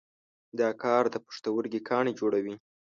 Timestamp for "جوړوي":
2.19-2.55